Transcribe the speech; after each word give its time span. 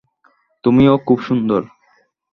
তুমিও 0.63 0.93
খুব 0.97 1.17
সুন্দর। 1.21 1.61